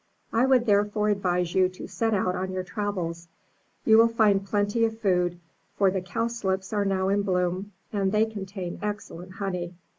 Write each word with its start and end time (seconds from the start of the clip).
I 0.33 0.47
would 0.47 0.65
therefore 0.65 1.09
advise 1.09 1.53
you 1.53 1.69
to 1.69 1.87
set 1.87 2.11
out 2.11 2.33
on 2.35 2.51
your 2.51 2.63
travels; 2.63 3.27
you 3.85 3.99
will 3.99 4.07
find 4.07 4.43
plenty 4.43 4.83
of 4.83 4.97
food, 4.97 5.39
for 5.75 5.91
the 5.91 6.01
cowslips 6.01 6.73
are 6.73 6.85
now 6.85 7.09
in 7.09 7.21
bloom, 7.21 7.71
and 7.93 8.11
they 8.11 8.25
contain 8.25 8.79
excellent 8.81 9.33
honey. 9.33 9.75